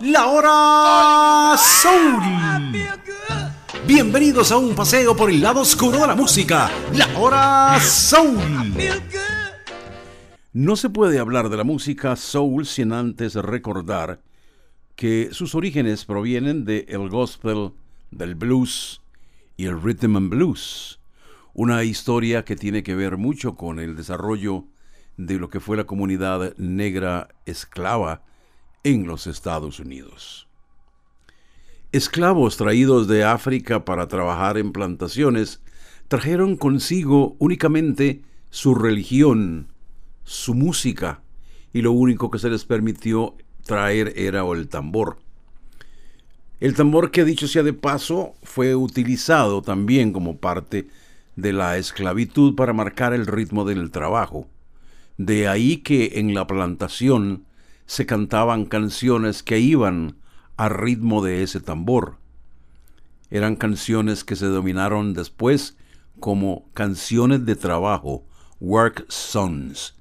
[0.00, 2.22] La hora Soul.
[3.86, 6.70] Bienvenidos a un paseo por el lado oscuro de la música.
[6.94, 8.38] La hora Soul.
[10.54, 14.20] No se puede hablar de la música soul sin antes recordar
[14.96, 17.72] que sus orígenes provienen del el gospel,
[18.10, 19.02] del blues
[19.58, 20.98] y el rhythm and blues.
[21.52, 24.64] Una historia que tiene que ver mucho con el desarrollo
[25.18, 28.22] de lo que fue la comunidad negra esclava
[28.84, 30.48] en los Estados Unidos.
[31.92, 35.60] Esclavos traídos de África para trabajar en plantaciones
[36.08, 39.68] trajeron consigo únicamente su religión,
[40.24, 41.22] su música,
[41.72, 45.18] y lo único que se les permitió traer era el tambor.
[46.60, 50.88] El tambor que dicho sea de paso fue utilizado también como parte
[51.36, 54.46] de la esclavitud para marcar el ritmo del trabajo.
[55.16, 57.44] De ahí que en la plantación
[57.90, 60.14] se cantaban canciones que iban
[60.56, 62.18] a ritmo de ese tambor.
[63.32, 65.76] Eran canciones que se dominaron después
[66.20, 68.24] como canciones de trabajo,
[68.60, 69.96] work songs.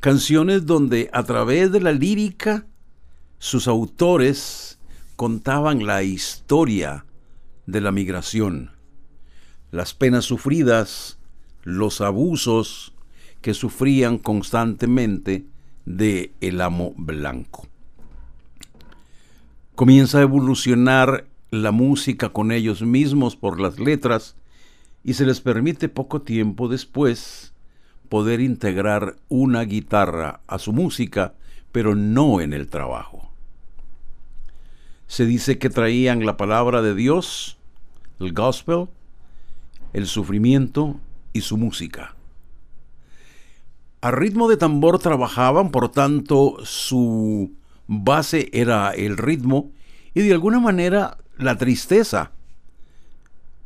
[0.00, 2.66] Canciones donde a través de la lírica
[3.38, 4.80] sus autores
[5.14, 7.06] contaban la historia
[7.64, 8.72] de la migración,
[9.70, 11.20] las penas sufridas,
[11.62, 12.92] los abusos
[13.40, 15.46] que sufrían constantemente
[15.96, 17.66] de El Amo Blanco.
[19.74, 24.36] Comienza a evolucionar la música con ellos mismos por las letras
[25.02, 27.54] y se les permite poco tiempo después
[28.08, 31.34] poder integrar una guitarra a su música,
[31.72, 33.30] pero no en el trabajo.
[35.06, 37.58] Se dice que traían la palabra de Dios,
[38.20, 38.88] el gospel,
[39.92, 41.00] el sufrimiento
[41.32, 42.14] y su música.
[44.02, 47.52] A ritmo de tambor trabajaban, por tanto, su
[47.86, 49.72] base era el ritmo
[50.14, 52.32] y de alguna manera la tristeza.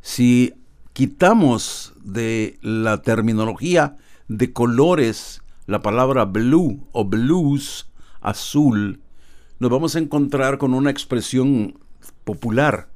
[0.01, 0.53] Si
[0.91, 3.97] quitamos de la terminología
[4.27, 8.99] de colores la palabra blue o blues, azul,
[9.59, 11.79] nos vamos a encontrar con una expresión
[12.25, 12.89] popular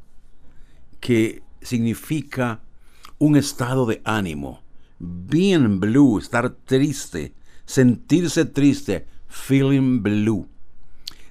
[1.00, 2.60] que significa
[3.18, 4.62] un estado de ánimo
[5.00, 7.34] being blue, estar triste,
[7.66, 10.48] sentirse triste, feeling blue.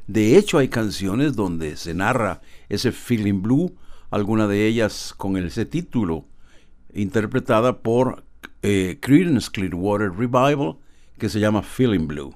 [0.06, 3.76] De hecho, hay canciones donde se narra ese feeling blue,
[4.10, 6.24] alguna de ellas con ese título,
[6.94, 8.24] interpretada por
[8.62, 10.78] eh, Creedence Clearwater Revival,
[11.18, 12.34] que se llama Feeling Blue.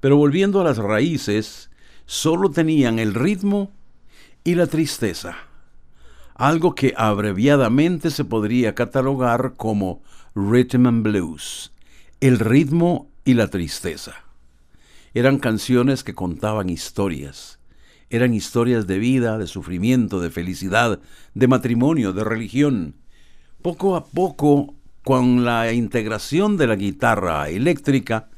[0.00, 1.70] Pero volviendo a las raíces,
[2.06, 3.70] solo tenían el ritmo
[4.42, 5.47] y la tristeza
[6.38, 10.02] algo que abreviadamente se podría catalogar como
[10.36, 11.72] rhythm and blues,
[12.20, 14.14] el ritmo y la tristeza.
[15.14, 17.58] Eran canciones que contaban historias,
[18.08, 21.00] eran historias de vida, de sufrimiento, de felicidad,
[21.34, 22.94] de matrimonio, de religión.
[23.60, 28.28] Poco a poco, con la integración de la guitarra eléctrica,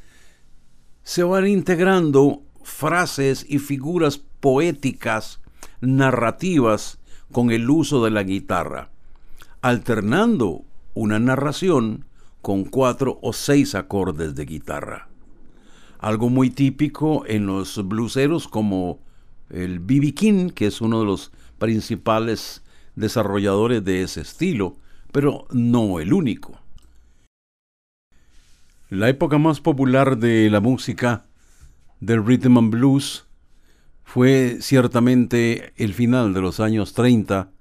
[1.03, 5.41] se van integrando frases y figuras poéticas,
[5.83, 7.00] narrativas,
[7.33, 8.91] con el uso de la guitarra,
[9.63, 10.65] alternando
[10.95, 12.05] una narración
[12.43, 15.09] con cuatro o seis acordes de guitarra.
[15.99, 19.01] Algo muy típico en los blueseros como
[19.51, 20.15] el B.B.
[20.15, 22.63] King, que es uno de los principales
[22.97, 24.77] desarrolladores de ese estilo,
[25.13, 26.59] pero no el único.
[28.89, 31.27] La época más popular de la música
[32.01, 33.27] del rhythm and blues
[34.13, 37.53] fue ciertamente el final de los años 30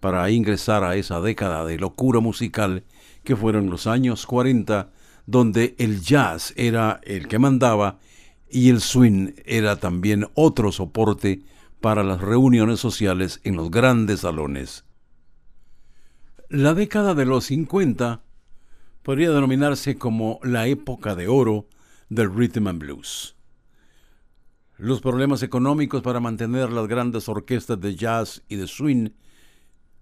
[0.00, 2.82] para ingresar a esa década de locura musical
[3.22, 4.90] que fueron los años 40,
[5.26, 8.00] donde el jazz era el que mandaba
[8.50, 11.44] y el swing era también otro soporte
[11.80, 14.84] para las reuniones sociales en los grandes salones.
[16.48, 18.20] La década de los 50
[19.04, 21.68] podría denominarse como la época de oro
[22.08, 23.36] del rhythm and blues.
[24.84, 29.12] Los problemas económicos para mantener las grandes orquestas de jazz y de swing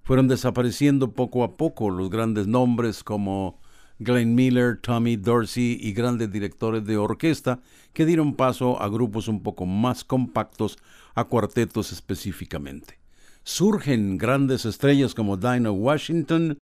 [0.02, 3.60] fueron desapareciendo poco a poco los grandes nombres como
[4.00, 7.60] Glenn Miller, Tommy Dorsey y grandes directores de orquesta
[7.92, 10.76] que dieron paso a grupos un poco más compactos,
[11.14, 12.98] a cuartetos específicamente.
[13.44, 16.58] Surgen grandes estrellas como Dinah Washington,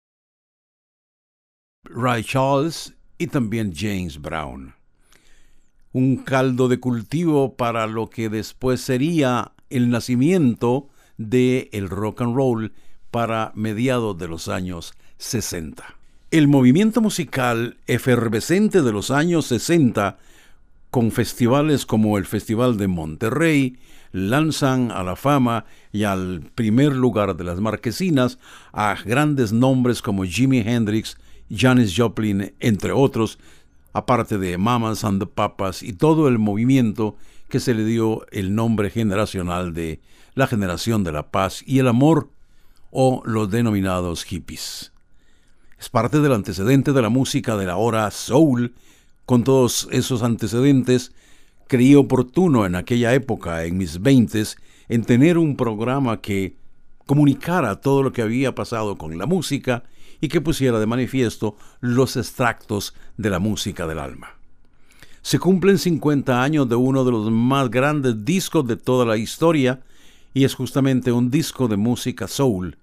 [1.85, 4.77] Ray Charles y también James Brown
[5.91, 10.87] un caldo de cultivo para lo que después sería el nacimiento
[11.17, 12.71] del el rock and roll
[13.11, 15.83] para mediados de los años 60.
[16.31, 20.17] El movimiento musical efervescente de los años 60
[20.89, 23.77] con festivales como el Festival de Monterrey,
[24.11, 28.39] lanzan a la fama y al primer lugar de las marquesinas
[28.73, 31.17] a grandes nombres como Jimi Hendrix,
[31.51, 33.37] Janis Joplin, entre otros,
[33.93, 37.15] aparte de Mamas and Papas y todo el movimiento
[37.49, 40.01] que se le dio el nombre generacional de
[40.35, 42.29] la generación de la paz y el amor
[42.91, 44.93] o los denominados hippies.
[45.79, 48.73] Es parte del antecedente de la música de la hora soul.
[49.25, 51.13] Con todos esos antecedentes,
[51.67, 54.57] creí oportuno en aquella época, en mis veintes,
[54.89, 56.57] en tener un programa que
[57.05, 59.83] comunicara todo lo que había pasado con la música
[60.21, 64.35] y que pusiera de manifiesto los extractos de la música del alma.
[65.21, 69.81] Se cumplen 50 años de uno de los más grandes discos de toda la historia
[70.33, 72.77] y es justamente un disco de música soul,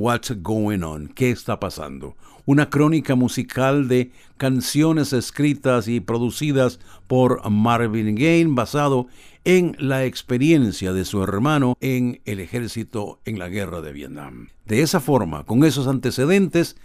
[0.00, 2.16] What's Going On, ¿qué está pasando?
[2.46, 9.08] Una crónica musical de canciones escritas y producidas por Marvin Gaye basado
[9.44, 14.48] en la experiencia de su hermano en el ejército en la guerra de Vietnam.
[14.64, 16.76] De esa forma, con esos antecedentes,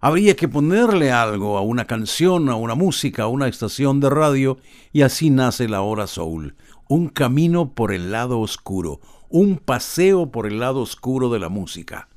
[0.00, 4.58] habría que ponerle algo a una canción, a una música, a una estación de radio,
[4.92, 6.54] y así nace la hora soul,
[6.86, 9.00] un camino por el lado oscuro,
[9.30, 12.08] un paseo por el lado oscuro de la música.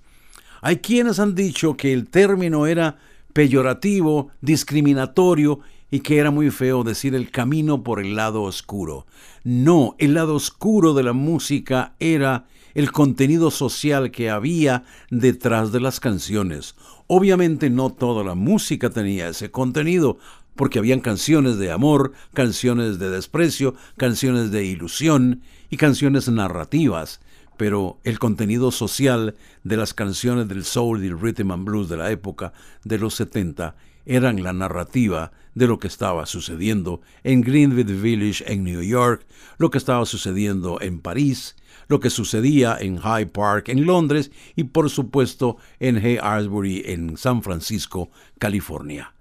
[0.65, 2.97] Hay quienes han dicho que el término era
[3.33, 5.59] peyorativo, discriminatorio
[5.91, 9.06] y que era muy feo decir el camino por el lado oscuro.
[9.44, 15.81] No, el lado oscuro de la música era el contenido social que había detrás de
[15.81, 16.73] las canciones.
[17.06, 20.18] Obviamente no toda la música tenía ese contenido,
[20.56, 27.19] porque habían canciones de amor, canciones de desprecio, canciones de ilusión y canciones narrativas,
[27.57, 31.98] pero el contenido social de las canciones del soul y el rhythm and blues de
[31.98, 32.54] la época
[32.84, 33.75] de los 70
[34.06, 39.25] eran la narrativa de lo que estaba sucediendo en Greenwich Village en New York,
[39.57, 41.56] lo que estaba sucediendo en París,
[41.88, 47.18] lo que sucedía en Hyde Park en Londres y por supuesto en Hay Arsbury en
[47.18, 49.13] San Francisco, California.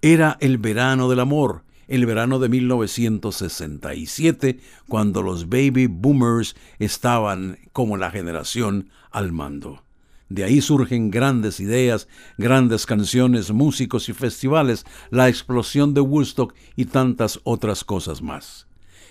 [0.00, 7.96] Era el verano del amor, el verano de 1967, cuando los baby boomers estaban como
[7.96, 9.82] la generación al mando.
[10.28, 12.08] De ahí surgen grandes ideas,
[12.38, 18.66] grandes canciones, músicos y festivales, la explosión de Woodstock y tantas otras cosas más.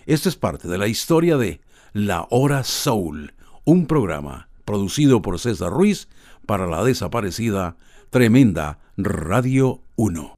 [0.07, 1.61] Esto es parte de la historia de
[1.93, 3.35] La Hora Soul,
[3.65, 6.07] un programa producido por César Ruiz
[6.47, 7.77] para la desaparecida
[8.09, 10.37] Tremenda Radio 1.